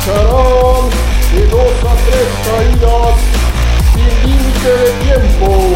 [0.00, 0.90] escucharán
[1.34, 3.20] de dos a tres caídas
[3.94, 5.74] sin límite de tiempo.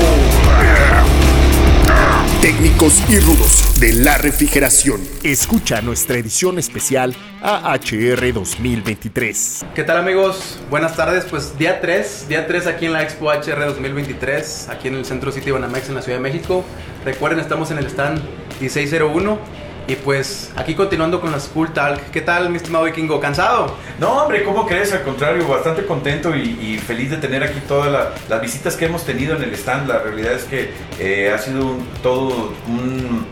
[2.40, 5.00] Técnicos y rudos de la refrigeración.
[5.22, 9.64] Escucha nuestra edición especial AHR 2023.
[9.74, 10.58] ¿Qué tal amigos?
[10.68, 14.96] Buenas tardes, pues día 3, día 3 aquí en la Expo HR 2023, aquí en
[14.96, 16.64] el Centro City Banamex en la Ciudad de México.
[17.04, 18.20] Recuerden, estamos en el stand
[18.60, 22.10] 1601 y pues aquí continuando con las Cool Talk.
[22.10, 23.20] ¿Qué tal, mi estimado Vikingo?
[23.20, 23.76] ¿Cansado?
[23.98, 24.92] No, hombre, ¿cómo crees?
[24.92, 29.36] Al contrario, bastante contento y, feliz de tener aquí todas las visitas que hemos tenido
[29.36, 29.88] en el stand.
[29.88, 33.26] La realidad es que eh, ha sido todo un,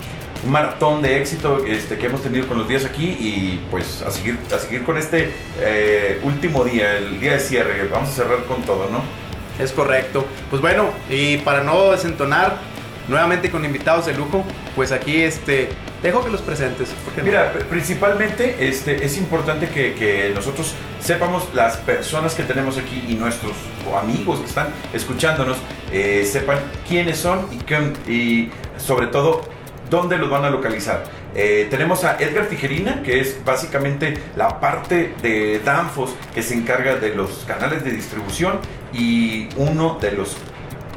[0.47, 4.37] maratón de éxito este, que hemos tenido con los días aquí y pues a seguir,
[4.53, 7.89] a seguir con este eh, último día, el día de cierre.
[7.91, 9.03] Vamos a cerrar con todo, ¿no?
[9.63, 10.27] Es correcto.
[10.51, 12.57] Pues bueno, y para no desentonar,
[13.09, 15.69] nuevamente con invitados de lujo, pues aquí este
[16.03, 16.93] Dejo que los presentes.
[17.23, 23.53] Mira, principalmente este, es importante que, nosotros sepamos las personas que tenemos aquí y nuestros
[24.01, 25.59] amigos que están escuchándonos
[25.93, 29.43] eh, sepan quiénes son y, y sobre todo
[29.91, 31.05] dónde los van a localizar.
[31.37, 36.97] Eh, tenemos a Edgar Tijerina, que es básicamente la parte de Danfos que se encarga
[36.97, 38.59] de los canales de distribución
[38.93, 40.37] y uno de los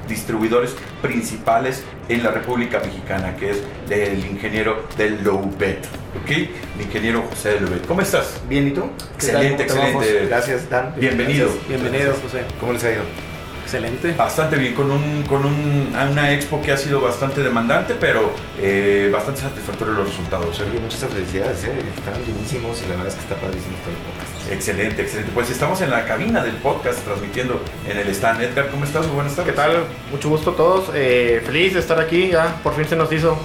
[0.08, 5.86] distribuidores principales en la República Mexicana, que es el ingeniero del Lowbet.
[6.22, 6.32] ¿Ok?
[6.32, 7.86] El ingeniero José Lowbet.
[7.88, 8.42] ¿Cómo estás?
[8.48, 8.90] Bien, ¿y tú?
[9.16, 10.26] Excelente, excelente.
[10.28, 10.94] Gracias, Dan.
[10.98, 11.50] Bienvenido.
[11.68, 12.44] Bienvenido, José.
[12.60, 13.35] ¿Cómo les ha ido?
[13.66, 14.12] Excelente.
[14.12, 19.10] Bastante bien, con, un, con un, una expo que ha sido bastante demandante, pero eh,
[19.12, 20.60] bastante satisfactorio los resultados.
[20.60, 20.66] ¿eh?
[20.80, 21.72] Muchas felicidades, ¿eh?
[21.98, 24.52] están bienísimos y la verdad es que está padrísimo todo el podcast.
[24.52, 25.32] Excelente, excelente.
[25.34, 28.44] Pues estamos en la cabina del podcast transmitiendo en el stand.
[28.44, 29.08] Edgar, ¿cómo estás?
[29.08, 29.52] Muy buenas tardes.
[29.52, 29.86] ¿Qué tal?
[30.12, 30.92] Mucho gusto a todos.
[30.94, 33.36] Eh, feliz de estar aquí, ya por fin se nos hizo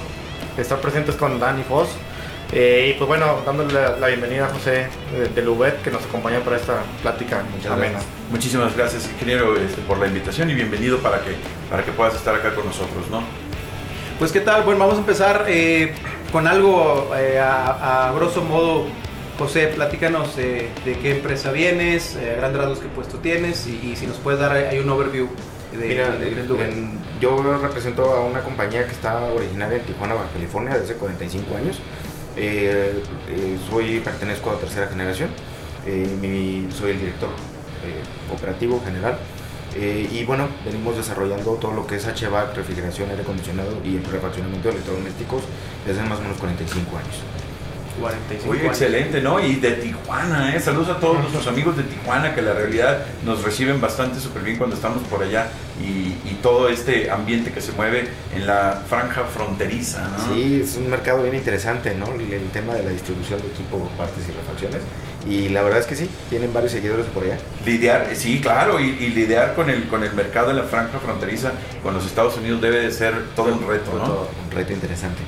[0.59, 1.89] estar presentes con Dani Foss.
[2.53, 4.89] Eh, y pues bueno, dándole la, bienvenida a José
[5.34, 8.01] de, Lubet que nos acompaña para esta plática Muchas amena.
[8.29, 11.37] Muchísimas gracias, ingeniero, este, por la invitación y bienvenido para que,
[11.70, 13.23] para que puedas estar acá con nosotros, ¿no?
[14.19, 15.95] Pues qué tal, bueno, vamos a empezar eh,
[16.33, 18.86] con algo eh, a, grosso modo.
[19.39, 24.19] José, platícanos de qué empresa vienes, a grandes rasgos qué puesto tienes y, si nos
[24.19, 25.29] puedes dar ahí un overview
[25.73, 26.14] de, Mira,
[27.23, 31.57] yo represento a una compañía que está originaria en Tijuana, Baja California, desde hace 45
[31.57, 31.80] años.
[32.36, 35.30] Eh, eh, soy, pertenezco a tercera generación,
[35.86, 37.30] eh, soy el director
[38.33, 39.18] operativo general.
[39.77, 44.68] y bueno, venimos desarrollando todo lo que es HVAC, refrigeración, aire acondicionado y el refaccionamiento
[44.68, 45.42] de electrodomésticos
[45.86, 47.49] desde más o menos 45 años.
[48.00, 49.44] 45 excelente, ¿no?
[49.44, 50.61] Y de Tijuana, ¿eh?
[50.61, 54.56] Saludos a todos nuestros amigos de Tijuana que la realidad nos reciben bastante súper bien
[54.56, 55.48] cuando estamos por allá
[55.80, 60.34] y, todo este ambiente que se mueve en la franja fronteriza, ¿no?
[60.34, 62.06] Sí, es un mercado bien interesante, ¿no?
[62.06, 64.80] El, tema de la distribución de equipo, partes y refacciones.
[65.28, 67.36] Y la verdad es que sí, tienen varios seguidores por allá.
[67.67, 71.92] Lidiar, sí, claro, y, lidiar con el, con el mercado de la franja fronteriza con
[71.92, 74.05] los Estados Unidos debe de ser todo un reto, ¿no?
[74.05, 75.20] Todo un reto interesante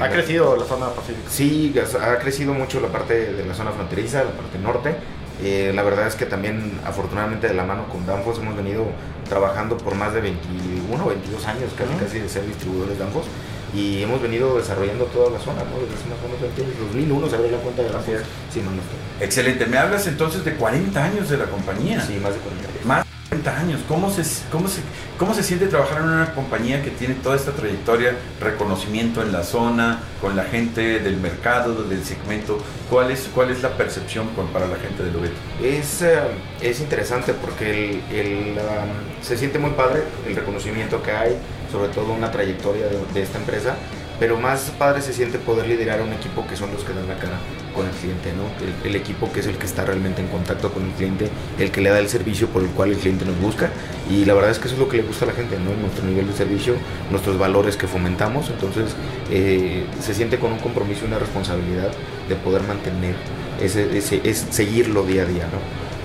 [0.00, 1.28] ha crecido la zona pacífica.
[1.28, 4.96] Sí, ha crecido mucho la parte de la zona fronteriza, la parte norte.
[5.42, 8.86] Eh, la verdad es que también, afortunadamente, de la mano con Danfoss hemos venido
[9.28, 13.26] trabajando por más de 21 o 22 años casi, casi de ser distribuidores Danfoss
[13.74, 15.78] y hemos venido desarrollando toda la zona, ¿no?
[15.78, 18.20] Desde más o menos 2001 se abrió la cuenta de Danfoss.
[18.52, 18.82] Sí, no, no
[19.20, 19.66] Excelente.
[19.66, 22.00] ¿Me hablas entonces de 40 años de la compañía?
[22.00, 22.84] Sí, más de 40 años.
[22.84, 23.06] Más
[23.48, 23.80] 30 años.
[23.88, 24.80] ¿Cómo se, cómo, se,
[25.18, 29.42] ¿Cómo se siente trabajar en una compañía que tiene toda esta trayectoria, reconocimiento en la
[29.44, 32.58] zona, con la gente del mercado, del segmento?
[32.90, 35.36] ¿Cuál es, cuál es la percepción para la gente de Lobeto?
[35.62, 36.18] Es, eh,
[36.60, 41.36] es interesante porque el, um, se siente muy padre el reconocimiento que hay,
[41.70, 43.76] sobre todo una trayectoria de esta empresa
[44.18, 47.06] pero más padre se siente poder liderar a un equipo que son los que dan
[47.06, 47.38] la cara
[47.74, 48.44] con el cliente, ¿no?
[48.84, 51.80] El, equipo que es el que está realmente en contacto con el cliente, el que
[51.80, 53.70] le da el servicio por el cual el cliente nos busca
[54.10, 55.74] y la verdad es que eso es lo que le gusta a la gente, ¿no?
[55.80, 56.74] Nuestro nivel de servicio,
[57.10, 58.96] nuestros valores que fomentamos, entonces
[59.30, 61.92] eh, se siente con un compromiso y una responsabilidad
[62.28, 63.14] de poder mantener
[63.62, 65.58] ese, ese, es seguirlo día a día, ¿no?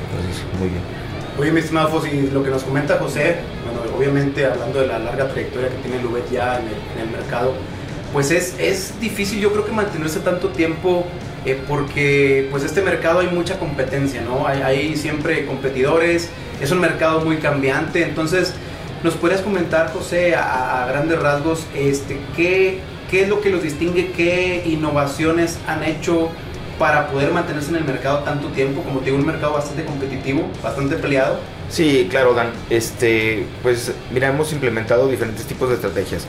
[0.10, 0.82] Entonces, muy bien.
[1.40, 5.28] Oye, mi estimado Fossi, lo que nos comenta José, bueno, obviamente hablando de la larga
[5.30, 7.54] trayectoria que tiene Lubet ya en el, en el mercado,
[8.14, 11.06] pues es, es difícil yo creo que mantenerse tanto tiempo
[11.46, 14.48] eh, porque pues este mercado hay mucha competencia, ¿no?
[14.48, 16.30] Hay, siempre competidores,
[16.62, 18.54] es un mercado muy cambiante, entonces
[19.04, 22.80] nos podrías comentar, José, a, grandes rasgos, este, ¿qué,
[23.12, 26.30] ¿qué es lo que los distingue, qué innovaciones han hecho
[26.80, 30.96] para poder mantenerse en el mercado tanto tiempo, como tiene un mercado bastante competitivo, bastante
[30.96, 31.40] peleado?
[31.70, 32.52] Sí, claro, Dan.
[32.70, 36.26] Este, pues mira, hemos implementado diferentes tipos de estrategias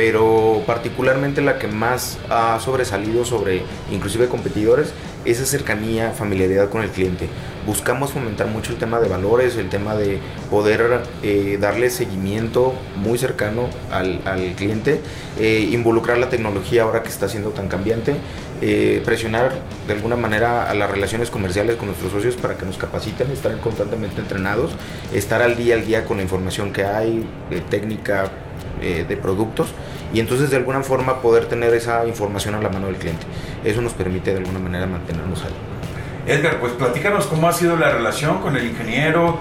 [0.00, 3.60] pero particularmente la que más ha sobresalido sobre
[3.92, 4.94] inclusive competidores
[5.26, 7.28] esa cercanía, familiaridad con el cliente.
[7.66, 10.18] Buscamos fomentar mucho el tema de valores, el tema de
[10.50, 15.02] poder eh, darle seguimiento muy cercano al, al cliente,
[15.38, 18.14] eh, involucrar la tecnología ahora que está siendo tan cambiante,
[18.62, 19.52] eh, presionar
[19.86, 23.54] de alguna manera a las relaciones comerciales con nuestros socios para que nos capaciten, estar
[23.60, 24.70] constantemente entrenados,
[25.12, 27.28] estar al día al día con la información que hay,
[27.68, 28.30] técnica,
[28.80, 29.68] de productos
[30.12, 33.26] y entonces de alguna forma poder tener esa información a la mano del cliente.
[33.64, 35.54] Eso nos permite de alguna manera mantenernos ahí.
[36.26, 39.40] Edgar, pues platícanos cómo ha sido la relación con el ingeniero,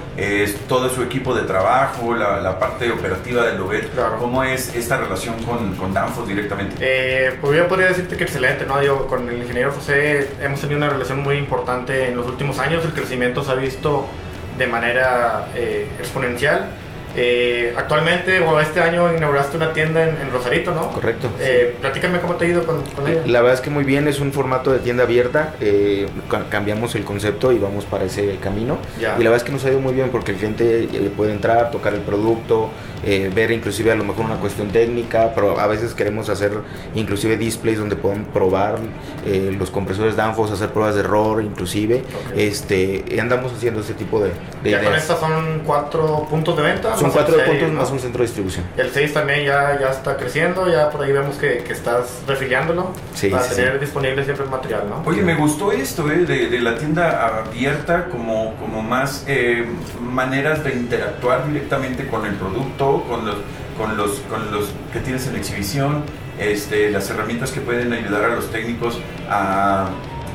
[0.68, 3.91] todo su equipo de trabajo, la, parte operativa del Lubet.
[3.91, 4.18] Claro.
[4.18, 6.75] ¿Cómo es esta relación con, con Danfoss directamente?
[6.80, 8.80] Eh, pues yo podría decirte que excelente, ¿no?
[8.80, 12.83] Digo, con el ingeniero José hemos tenido una relación muy importante en los últimos años.
[12.83, 14.07] El crecimiento se ha visto
[14.57, 16.69] de manera eh, exponencial
[17.21, 20.89] eh, actualmente o este año inauguraste una tienda en, Rosarito, ¿no?
[20.92, 21.30] Correcto.
[21.39, 23.24] Eh, Platícame cómo te ha ido con, ella.
[23.25, 25.54] La verdad es que muy bien, es un formato de tienda abierta.
[25.60, 26.07] Eh,
[26.50, 28.77] cambiamos el concepto y vamos para ese camino.
[28.98, 31.33] Y la verdad es que nos ha ido muy bien porque el cliente eh, puede
[31.33, 32.69] entrar, tocar el producto,
[33.04, 36.51] ver inclusive a lo mejor una cuestión técnica, pero a veces queremos hacer
[36.95, 38.77] inclusive displays donde puedan probar
[39.57, 42.04] los compresores Danfoss, hacer pruebas de error, inclusive.
[42.36, 44.31] Este, andamos haciendo ese tipo de,
[44.63, 46.95] de ya Con estas son cuatro puntos de venta.
[46.98, 48.65] Son cuatro puntos más un centro de distribución.
[48.77, 52.91] El 6 también ya, ya está creciendo, ya por ahí vemos que, que estás refiliándolo
[53.13, 55.03] sí, para tener disponible siempre el material, ¿no?
[55.06, 56.25] Oye, me gustó esto, ¿eh?
[56.25, 59.65] de, de, la tienda abierta, como, como más eh,
[60.01, 63.35] maneras de interactuar directamente con el producto, con los,
[63.77, 66.03] con los, con los que tienes en exhibición,
[66.39, 69.89] este, las herramientas que pueden ayudar a los técnicos a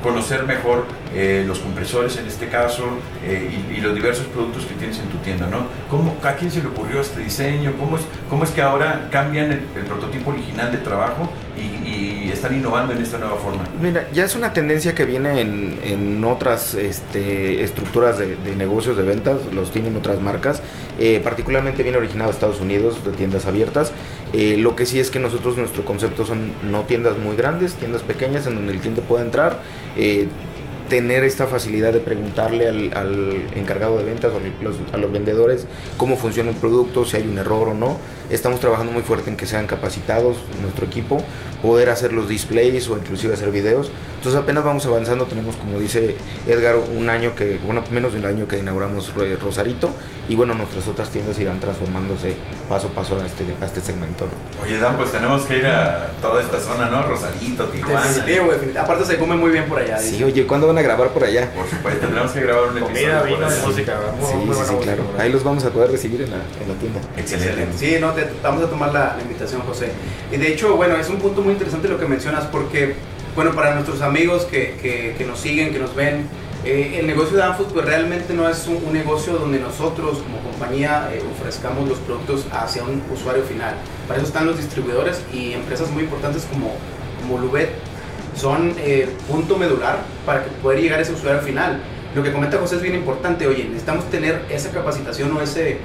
[0.05, 0.85] conocer mejor
[1.15, 2.85] eh, los compresores en este caso
[3.25, 5.67] eh, y, los diversos productos que tienes en tu tienda, ¿no?
[5.91, 7.73] ¿Cómo, ¿A quién se le ocurrió este diseño?
[7.79, 12.05] ¿Cómo es, cómo es que ahora cambian el, prototipo original de trabajo y,
[12.35, 13.63] están innovando en esta nueva forma?
[13.81, 19.05] Mira, ya es una tendencia que viene en, en otras este, estructuras de, negocios, de
[19.05, 20.61] ventas, los tienen otras marcas,
[20.99, 23.93] eh, particularmente viene originado de Estados Unidos, de tiendas abiertas.
[24.59, 28.47] Lo que sí es que nosotros, nuestro concepto son no tiendas muy grandes, tiendas pequeñas
[28.47, 29.61] en donde el cliente pueda entrar
[30.89, 35.67] tener esta facilidad de preguntarle al, encargado de ventas o a los vendedores
[35.97, 37.99] cómo funciona el producto, si hay un error o no.
[38.31, 41.23] Estamos trabajando muy fuerte en que sean capacitados nuestro equipo,
[41.63, 43.91] poder hacer los displays o inclusive hacer videos.
[44.17, 46.17] Entonces apenas vamos avanzando, tenemos como dice
[46.47, 49.91] Edgar un año que, bueno, menos de un año que inauguramos Rosarito
[50.29, 52.35] y bueno, nuestras otras tiendas irán transformándose
[52.69, 54.27] paso a paso a este, a este segmento.
[54.63, 57.03] Oye Dan, pues tenemos que ir a toda esta zona, ¿no?
[57.03, 58.03] Rosarito, Tijuana.
[58.81, 59.99] Aparte se come muy bien por allá.
[59.99, 61.51] Sí, oye, ¿cuándo van a grabar por allá?
[61.55, 62.95] Por supuesto, tenemos que grabar un episodio.
[62.95, 64.01] Comida, vino, música.
[64.21, 65.05] sí, sí, claro.
[65.19, 67.01] Ahí los vamos a poder recibir en la, en la tienda.
[67.17, 67.77] Excelente.
[67.77, 69.93] Sí, no, te, vamos a tomar la, invitación, José.
[70.33, 72.95] Y de hecho, bueno, es un punto muy interesante lo que mencionas porque,
[73.35, 76.29] bueno, para nuestros amigos que, que, que nos siguen, que nos ven,
[76.65, 81.11] eh, el negocio de Anfus pues realmente no es un, negocio donde nosotros como compañía
[81.13, 83.75] eh, ofrezcamos los productos hacia un usuario final.
[84.09, 86.73] Para eso están los distribuidores y empresas muy importantes como,
[87.21, 87.69] como Lubet
[88.35, 91.83] son eh, punto medular para que poder llegar a ese usuario final.
[92.15, 95.79] Lo que comenta José es bien importante, oye, necesitamos tener esa capacitación o ese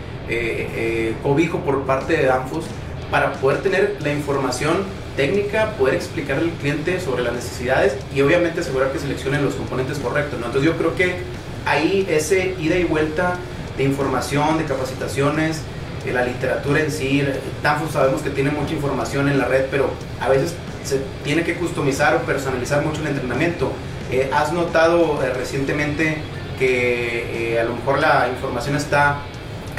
[1.24, 2.66] cobijo por parte de Danfus
[3.12, 4.84] para poder tener la información
[5.16, 10.00] técnica, poder explicarle al cliente sobre las necesidades y obviamente asegurar que seleccionen los componentes
[10.00, 10.40] correctos.
[10.40, 10.46] ¿no?
[10.46, 11.18] Entonces yo creo que
[11.66, 13.38] ahí ese ida y vuelta
[13.78, 15.62] de información, de capacitaciones,
[16.06, 17.24] de la literatura en sí,
[17.62, 19.90] Tanfus sabemos que tiene mucha información en la red, pero
[20.22, 23.72] a veces se tiene que customizar o personalizar mucho el entrenamiento.
[24.12, 26.18] Eh, ¿Has notado eh, recientemente
[26.58, 29.20] que eh, a lo mejor la información está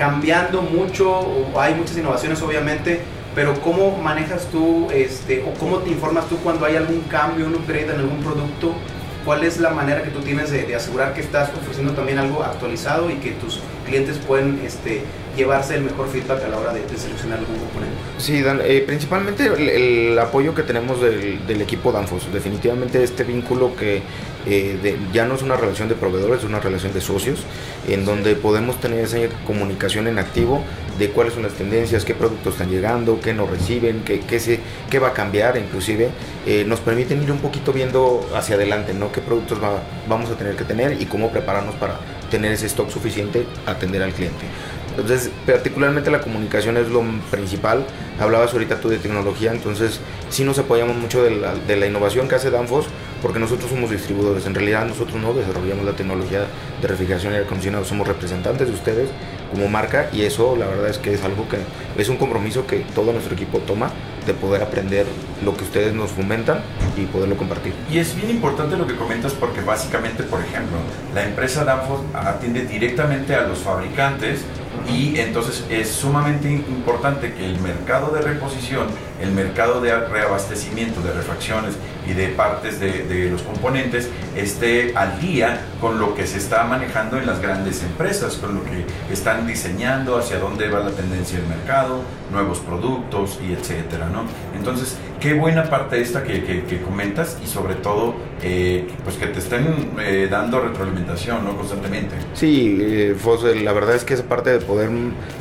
[0.01, 3.03] cambiando mucho hay muchas innovaciones obviamente,
[3.35, 7.55] pero ¿cómo manejas tú este, o cómo te informas tú cuando hay algún cambio, un
[7.57, 8.73] upgrade en algún producto?
[9.27, 13.11] ¿Cuál es la manera que tú tienes de, asegurar que estás ofreciendo también algo actualizado
[13.11, 15.03] y que tus clientes pueden este,
[15.37, 17.97] llevarse el mejor feedback a la hora de, seleccionar algún componente?
[18.19, 22.33] Sí, Dan, eh, principalmente el, apoyo que tenemos del, equipo Danfoss.
[22.33, 24.03] Definitivamente este vínculo que
[24.47, 27.45] eh, ya no es una relación de proveedores, es una relación de socios,
[27.89, 30.63] en donde podemos tener esa comunicación en activo
[30.99, 34.61] de cuáles son las tendencias, qué productos están llegando, qué nos reciben, qué, qué, se,
[34.99, 36.11] va a cambiar inclusive.
[36.47, 39.11] Eh, nos permiten ir un poquito viendo hacia adelante, ¿no?
[39.11, 39.59] qué productos
[40.09, 41.99] vamos a tener que tener y cómo prepararnos para
[42.31, 44.45] tener ese stock suficiente atender al cliente.
[44.91, 47.85] Entonces, particularmente la comunicación es lo principal.
[48.19, 52.29] Hablabas ahorita tú de tecnología, entonces sí nos apoyamos mucho de la, de la innovación
[52.29, 52.87] que hace Danfoss,
[53.23, 54.47] porque nosotros somos distribuidores.
[54.47, 56.47] En realidad nosotros no desarrollamos la tecnología
[56.81, 59.09] de refrigeración y aire acondicionado, somos representantes de ustedes
[59.51, 61.59] como marca y eso la verdad es que es algo que
[62.01, 63.91] es un compromiso que todo nuestro equipo toma
[64.27, 65.07] de poder aprender
[65.45, 66.61] lo que ustedes nos fomentan
[66.97, 67.73] y poderlo compartir.
[67.91, 70.79] Y es bien importante lo que comentas porque básicamente, por ejemplo,
[71.15, 74.45] la empresa Danfoss atiende directamente a los fabricantes
[74.91, 78.89] y entonces es sumamente importante que el mercado de reposición,
[79.21, 81.77] el mercado de reabastecimiento de refacciones
[82.09, 86.65] y de partes de, de, los componentes esté al día con lo que se está
[86.65, 91.39] manejando en las grandes empresas, con lo que están diseñando, hacia dónde va la tendencia
[91.39, 94.25] del mercado, nuevos productos y etcétera, ¿no?
[94.57, 99.27] Entonces, qué buena parte esta que, que, que comentas y sobre todo, eh, pues que
[99.27, 101.57] te estén eh, dando retroalimentación, ¿no?
[101.57, 102.17] Constantemente.
[102.35, 103.17] Sí, eh,
[103.63, 104.91] la verdad es que esa parte de poder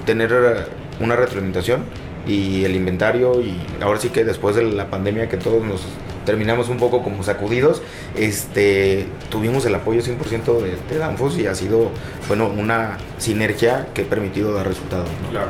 [0.05, 0.67] tener
[0.99, 1.83] una retroalimentación
[2.29, 5.81] y el inventario y ahora sí que después de la pandemia que todos nos
[6.25, 7.81] terminamos un poco como sacudidos,
[8.15, 11.89] este, tuvimos el apoyo 100% de, de Danfos y ha sido,
[12.27, 15.09] bueno, una sinergia que ha permitido dar resultados.
[15.23, 15.29] ¿no?
[15.31, 15.47] Claro.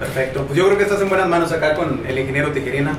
[0.00, 0.42] Perfecto.
[0.46, 2.98] Pues yo creo que estás en buenas manos acá con el ingeniero Tijerina.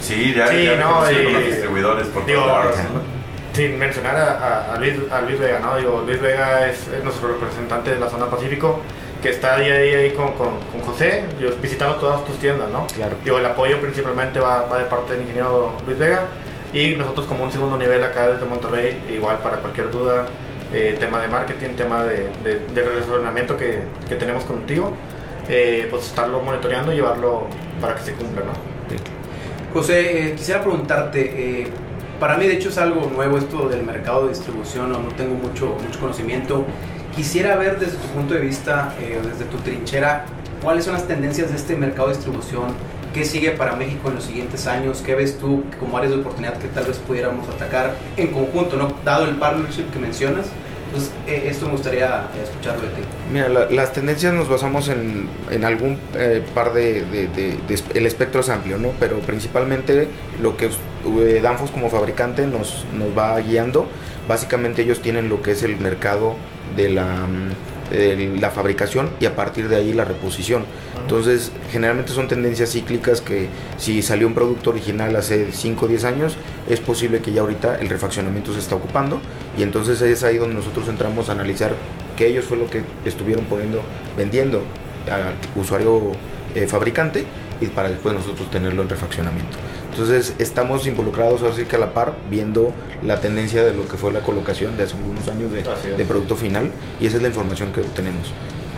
[0.00, 3.14] Sí, ya, Sí, ya no, me y- con los distribuidores por digo, todos lados, ¿no?
[3.54, 5.76] Sin mencionar a, a- a Luis, a Luis Vega, ¿no?
[5.78, 8.80] Digo, Luis Vega es, es nuestro representante de la zona Pacífico,
[9.24, 12.68] que está día a día ahí con, con, con José, yo visitando todas tus tiendas,
[12.68, 12.86] ¿no?
[12.88, 13.16] Claro.
[13.24, 16.26] Digo, el apoyo principalmente va, va de parte del ingeniero Luis Vega
[16.74, 20.26] y nosotros como un segundo nivel acá desde Monterrey, igual para cualquier duda,
[20.74, 24.92] eh, tema de marketing, tema de, de, de relacionamiento que, que tenemos contigo,
[25.48, 27.46] eh, pues estarlo monitoreando y llevarlo
[27.80, 28.52] para que se cumpla, ¿no?
[29.72, 31.68] José, eh, quisiera preguntarte, eh,
[32.20, 35.34] para mí de hecho es algo nuevo esto del mercado de distribución, no, no tengo
[35.34, 36.66] mucho, mucho conocimiento.
[37.16, 40.24] Quisiera ver desde tu punto de vista, eh, desde tu trinchera,
[40.62, 42.64] cuáles son las tendencias de este mercado de distribución,
[43.12, 46.54] qué sigue para México en los siguientes años, qué ves tú como áreas de oportunidad
[46.58, 48.92] que tal vez pudiéramos atacar en conjunto, ¿no?
[49.04, 50.46] dado el partnership que mencionas.
[50.86, 52.06] Entonces, eh, esto me gustaría
[52.36, 53.02] eh, escucharlo de ti.
[53.32, 57.82] Mira, la- las tendencias nos basamos en, en algún eh, par de, de- de- de
[57.94, 58.90] El espectro es amplio, ¿no?
[59.00, 60.08] Pero principalmente
[60.40, 60.70] lo que
[61.42, 63.86] Danfoss como fabricante nos, nos va guiando.
[64.28, 66.36] Básicamente ellos tienen lo que es el mercado
[66.76, 70.64] de la, mm, de la fabricación y a partir de ahí la reposición.
[71.00, 76.04] Entonces, generalmente son tendencias cíclicas que si salió un producto original hace 5 o 10
[76.04, 76.36] años,
[76.68, 79.20] es posible que ya ahorita el refaccionamiento se está ocupando
[79.58, 81.74] y entonces es ahí donde nosotros entramos a analizar
[82.16, 83.82] que ellos fue lo que estuvieron poniendo,
[84.16, 84.62] vendiendo
[85.10, 86.12] al usuario
[86.54, 87.24] eh, fabricante
[87.60, 89.58] y para después nosotros tenerlo en refaccionamiento.
[89.94, 92.72] Entonces estamos involucrados así que a la par viendo
[93.04, 95.62] la tendencia de lo que fue la colocación de hace algunos años de,
[95.96, 98.32] de producto final y esa es la información que obtenemos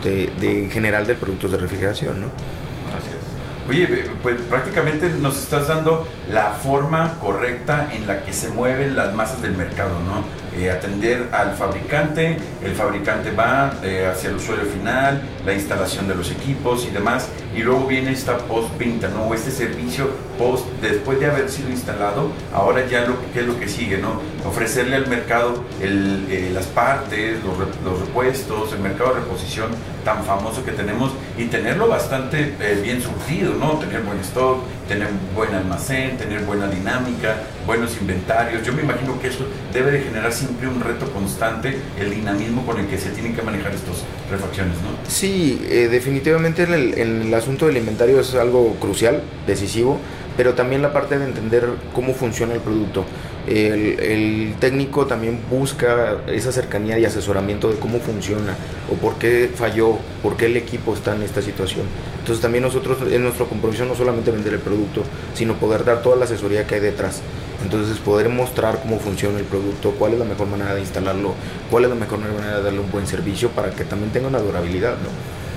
[0.05, 2.21] de, de en general de productos de refrigeración.
[2.21, 2.27] ¿no?
[2.27, 3.27] Así es.
[3.67, 9.15] Oye, pues prácticamente nos estás dando la forma correcta en la que se mueven las
[9.15, 10.23] masas del mercado, ¿no?
[10.61, 16.15] Eh, atender al fabricante, el fabricante va eh, hacia el usuario final, la instalación de
[16.17, 19.33] los equipos y demás, y luego viene esta post-venta, ¿no?
[19.33, 23.69] Este servicio post, después de haber sido instalado, ahora ya lo, ¿qué es lo que
[23.69, 24.21] sigue, ¿no?
[24.47, 29.71] Ofrecerle al mercado el, eh, las partes, los, los repuestos, el mercado de reposición
[30.05, 33.73] tan famoso que tenemos y tenerlo bastante eh, bien surtido, ¿no?
[33.79, 37.37] Tener buen stock, tener buen almacén, tener buena dinámica,
[37.67, 38.65] buenos inventarios.
[38.65, 42.79] Yo me imagino que eso debe de generar siempre un reto constante, el dinamismo con
[42.79, 44.91] el que se tienen que manejar estas refacciones, ¿no?
[45.09, 49.99] Sí, eh, definitivamente en el, en el asunto del inventario es algo crucial, decisivo,
[50.37, 53.05] pero también la parte de entender cómo funciona el producto.
[53.47, 58.57] El, técnico también busca esa cercanía y asesoramiento de cómo funciona
[58.91, 61.87] o por qué falló, por qué el equipo está en esta situación.
[62.19, 65.03] Entonces también nosotros, es nuestro compromiso no solamente vender el producto,
[65.35, 67.21] sino poder dar toda la asesoría que hay detrás.
[67.63, 71.35] Entonces poder mostrar cómo funciona el producto, cuál es la mejor manera de instalarlo,
[71.71, 74.41] cuál es la mejor manera de darle un buen servicio para que también tenga una
[74.41, 74.97] durabilidad.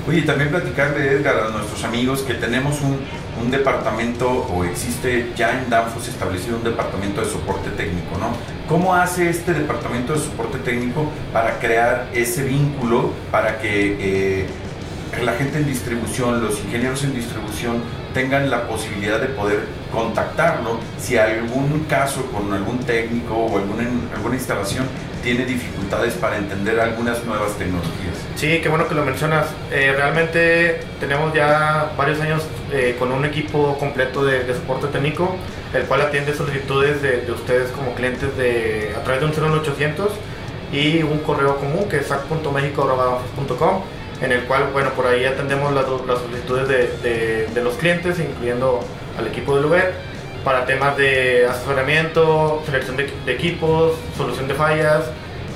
[0.08, 2.98] Oye, también platicarle, Edgar, a nuestros amigos que tenemos un,
[3.41, 8.31] un departamento o existe ya en Danfoss establecido un departamento de soporte técnico, ¿no?
[8.67, 14.46] ¿Cómo hace este departamento de soporte técnico para crear ese vínculo para que eh,
[15.24, 17.81] la gente en distribución, los ingenieros en distribución
[18.13, 23.84] tengan la posibilidad de poder contactarlo si algún caso con algún técnico o alguna,
[24.15, 24.86] alguna instalación
[25.24, 28.15] tiene dificultades para entender algunas nuevas tecnologías?
[28.36, 29.48] Sí, qué bueno que lo mencionas.
[29.72, 35.36] Eh, realmente tenemos ya varios años eh, con un equipo completo de, soporte técnico,
[35.74, 40.12] el cual atiende solicitudes de, de ustedes como clientes de, a través de un 01800
[40.72, 43.82] y un correo común que es sac.mexico.com
[44.22, 46.68] en el cual, bueno, por ahí atendemos las, solicitudes
[47.02, 48.82] de, los clientes, incluyendo
[49.18, 49.94] al equipo del Uber,
[50.44, 55.06] para temas de asesoramiento, selección de, equipos, solución de fallas,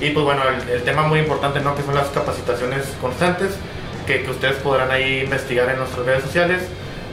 [0.00, 1.74] y pues bueno, el, el tema muy importante, ¿no?
[1.74, 3.56] Que son las capacitaciones constantes,
[4.06, 6.62] que, que ustedes podrán ahí investigar en nuestras redes sociales,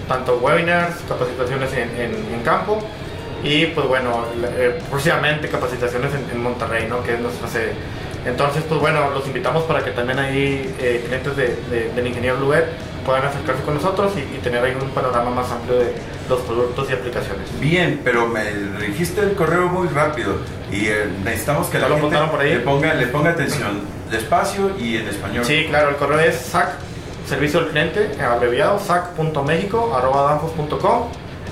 [0.08, 2.79] tanto webinars, capacitaciones en, en- en campo
[3.43, 7.01] y pues bueno, eh, próximamente capacitaciones en, en Monterrey, ¿no?
[7.03, 7.74] que es nuestra sede.
[8.25, 12.38] Entonces, pues bueno, los invitamos para que también ahí eh, clientes de, de- del ingeniero
[12.38, 12.65] Luet
[13.03, 15.91] puedan acercarse con nosotros y, y tener ahí un panorama más amplio de
[16.29, 17.50] los productos y aplicaciones.
[17.60, 18.43] Bien, pero me
[18.86, 20.36] dijiste el correo muy rápido
[20.72, 22.50] y eh, necesitamos que ¿Ya la gente por ahí?
[22.53, 23.79] le ponga, le ponga atención
[24.12, 25.43] despacio y en español.
[25.43, 26.74] Sí, claro, el correo es sac,
[27.31, 31.07] servicio al cliente, abreviado, sac.mexico, arroba danfos.com.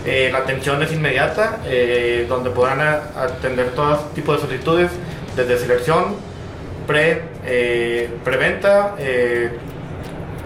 [0.05, 4.91] Eh, la atención es inmediata, eh, donde podrán atender todo tipo de solicitudes,
[5.37, 6.15] desde selección,
[6.85, 9.51] pre, eh, preventa, eh,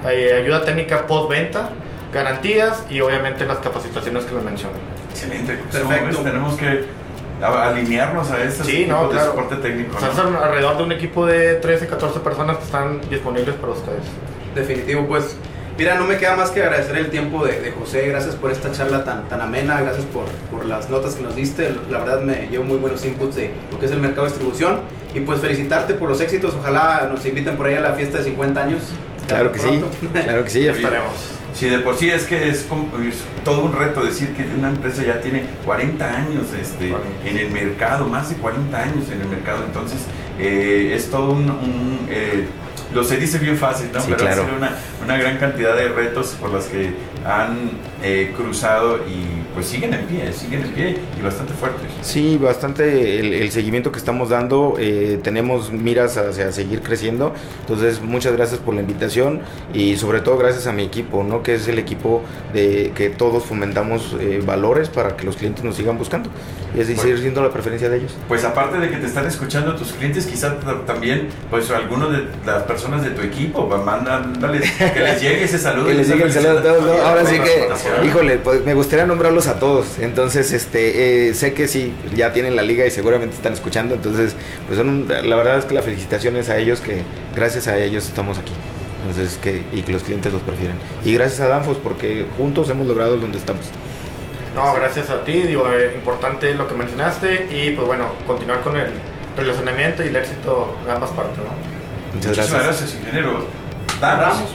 [0.08, 1.70] eh, ayuda técnica postventa,
[2.14, 4.76] garantías y obviamente las capacitaciones que les mencioné.
[5.10, 5.54] Excelente.
[5.56, 6.18] Pues, Perfecto.
[6.18, 6.32] ¿cómo ves?
[6.32, 6.86] Tenemos que
[7.44, 9.32] alinearnos a este Sí, tipo no, de claro.
[9.32, 9.98] soporte técnico.
[9.98, 10.16] O sea, ¿no?
[10.16, 14.04] son alrededor de un equipo de 13, 14 personas que están disponibles para ustedes.
[14.56, 15.36] Definitivo, pues
[15.78, 18.72] mira, no me queda más que agradecer el tiempo de, de José, gracias por esta
[18.72, 22.48] charla tan, tan amena, gracias por, por las notas que nos diste, la verdad me
[22.52, 24.82] llevo muy buenos inputs de lo que es el mercado de distribución
[25.16, 28.26] y pues felicitarte por los éxitos, ojalá nos inviten por ahí a la fiesta de
[28.26, 28.82] 50 años.
[29.28, 29.82] Claro que sí,
[30.12, 30.64] claro que sí.
[30.64, 31.14] Ya estaremos.
[31.54, 34.70] Si de por sí es que es, como- es todo un reto decir que una
[34.70, 37.30] empresa ya tiene 40 años este, 40.
[37.30, 40.00] en el mercado, más de 40 años en el mercado, entonces
[40.40, 41.50] eh, es todo un...
[41.52, 42.46] un, eh,
[42.94, 44.00] lo se dice bien fácil, ¿no?
[44.00, 44.42] Sí, Pero claro.
[44.42, 46.94] ha sido una, una gran cantidad de retos por los que
[47.26, 47.72] han
[48.04, 51.82] eh, cruzado y pues siguen en pie, siguen en pie y bastante fuertes.
[52.02, 54.76] Sí, bastante el, el seguimiento que estamos dando.
[54.80, 57.34] eh, tenemos miras hacia seguir creciendo.
[57.62, 59.42] Entonces, muchas gracias por la invitación
[59.74, 61.44] y sobre todo gracias a mi equipo, ¿no?
[61.44, 62.22] Que es el equipo
[62.54, 66.30] de que todos fomentamos eh, valores para que los clientes nos sigan buscando
[66.76, 68.16] y es decir, siendo la preferencia de ellos.
[68.28, 70.54] Pues aparte de que te están escuchando tus clientes, quizás
[70.88, 75.88] también, pues algunos de las personas de tu equipo, mándales que les llegue ese saludo.
[75.94, 76.94] Que les llegue el saludo a todos, ¿no?
[76.94, 77.06] felicitación.
[77.06, 77.40] Ahora sí
[78.02, 80.00] que, híjole, pues me gustaría nombrarlos a todos.
[80.00, 83.96] Entonces, este, eh, sé que sí, ya tienen la liga y seguramente están escuchando.
[83.96, 84.36] Entonces,
[84.68, 87.04] pues son, un- la verdad es que la felicitación es a ellos que
[87.36, 88.54] gracias a ellos estamos aquí.
[89.08, 90.78] Entonces, que, y que los clientes los prefieren.
[91.04, 93.66] Y gracias a Danfos porque juntos hemos logrado donde estamos.
[94.56, 98.78] No, gracias a ti, digo, eh, importante lo que mencionaste y pues bueno, continuar con
[98.78, 98.92] el
[99.36, 101.46] relacionamiento y el éxito de ambas partes, ¿no?
[102.14, 102.64] Muchas Muchísimas gracias.
[102.82, 103.63] gracias, ingeniero.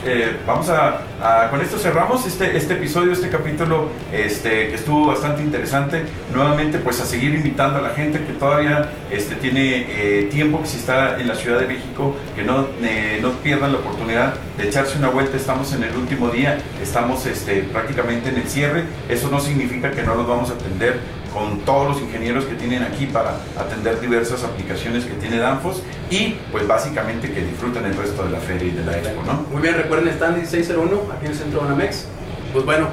[0.05, 5.07] Eh, vamos a, a- con esto cerramos este, este episodio, este capítulo este, que estuvo
[5.07, 6.03] bastante interesante.
[6.31, 10.67] Nuevamente, pues a seguir invitando a la gente que todavía este, tiene eh, tiempo, que
[10.67, 14.67] si está en la Ciudad de México, que no, eh, no pierdan la oportunidad de
[14.67, 15.35] echarse una vuelta.
[15.35, 18.83] Estamos en el último día, estamos este, prácticamente en el cierre.
[19.09, 20.99] Eso no significa que no los vamos a atender
[21.33, 26.35] con todos los ingenieros que tienen aquí para atender diversas aplicaciones que tiene Danfos y
[26.51, 29.45] pues básicamente que disfruten el resto de la feria y de la expo, ¿no?
[29.51, 32.05] Muy bien, recuerden, están 1601 aquí en el centro de Banamex.
[32.53, 32.87] Pues bueno,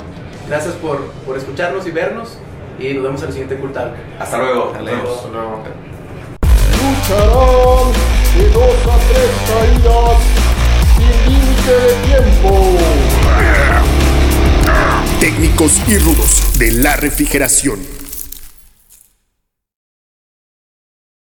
[0.49, 2.39] gracias por, por escucharnos y vernos
[2.79, 3.95] y nos vemos en el siguiente Cultal.
[4.19, 4.73] Hasta luego.
[4.73, 5.11] Hasta vemos.
[5.11, 5.63] Hasta luego.
[6.73, 7.93] lucharán
[8.37, 10.19] de dos a tres caídas
[10.97, 12.51] sin límite de tiempo.
[15.21, 18.06] Técnicos y rudos de la refrigeración.